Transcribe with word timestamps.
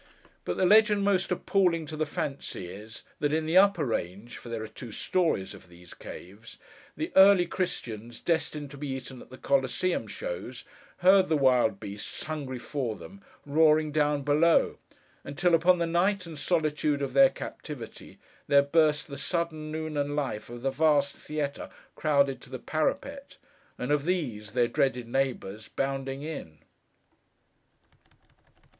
But 0.45 0.57
the 0.57 0.65
legend 0.65 1.03
most 1.03 1.31
appalling 1.31 1.85
to 1.85 1.95
the 1.95 2.07
fancy 2.07 2.65
is, 2.67 3.03
that 3.19 3.31
in 3.31 3.45
the 3.45 3.57
upper 3.59 3.85
range 3.85 4.37
(for 4.39 4.49
there 4.49 4.63
are 4.63 4.67
two 4.67 4.91
stories 4.91 5.53
of 5.53 5.67
these 5.69 5.93
caves) 5.93 6.57
the 6.97 7.11
Early 7.15 7.45
Christians 7.45 8.19
destined 8.19 8.71
to 8.71 8.77
be 8.79 8.87
eaten 8.87 9.21
at 9.21 9.29
the 9.29 9.37
Coliseum 9.37 10.07
Shows, 10.07 10.63
heard 11.05 11.29
the 11.29 11.37
wild 11.37 11.79
beasts, 11.79 12.23
hungry 12.23 12.57
for 12.57 12.95
them, 12.95 13.21
roaring 13.45 13.91
down 13.91 14.23
below; 14.23 14.79
until, 15.23 15.53
upon 15.53 15.77
the 15.77 15.85
night 15.85 16.25
and 16.25 16.35
solitude 16.35 17.03
of 17.03 17.13
their 17.13 17.29
captivity, 17.29 18.17
there 18.47 18.63
burst 18.63 19.07
the 19.07 19.19
sudden 19.19 19.71
noon 19.71 19.97
and 19.97 20.15
life 20.15 20.49
of 20.49 20.63
the 20.63 20.71
vast 20.71 21.15
theatre 21.15 21.69
crowded 21.95 22.41
to 22.41 22.49
the 22.49 22.57
parapet, 22.57 23.37
and 23.77 23.91
of 23.91 24.05
these, 24.05 24.53
their 24.53 24.67
dreaded 24.67 25.07
neighbours, 25.07 25.67
bounding 25.67 26.23
in! 26.23 26.57